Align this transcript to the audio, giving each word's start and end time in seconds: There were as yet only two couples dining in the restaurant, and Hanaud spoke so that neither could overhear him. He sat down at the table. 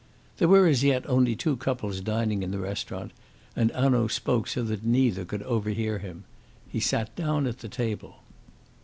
There 0.37 0.47
were 0.47 0.65
as 0.65 0.83
yet 0.83 1.07
only 1.07 1.35
two 1.35 1.55
couples 1.57 2.01
dining 2.01 2.41
in 2.41 2.49
the 2.49 2.57
restaurant, 2.57 3.11
and 3.55 3.69
Hanaud 3.69 4.07
spoke 4.07 4.47
so 4.47 4.63
that 4.63 4.83
neither 4.83 5.25
could 5.25 5.43
overhear 5.43 5.99
him. 5.99 6.23
He 6.67 6.79
sat 6.79 7.15
down 7.15 7.45
at 7.45 7.59
the 7.59 7.69
table. 7.69 8.15